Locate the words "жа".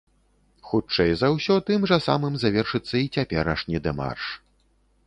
1.91-2.01